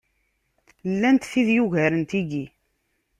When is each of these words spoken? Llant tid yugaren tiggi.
Llant 0.91 1.23
tid 1.31 1.47
yugaren 1.55 2.03
tiggi. 2.09 2.45